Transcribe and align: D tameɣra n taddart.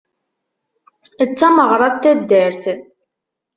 D 1.29 1.31
tameɣra 1.39 1.89
n 1.93 1.95
taddart. 2.01 2.63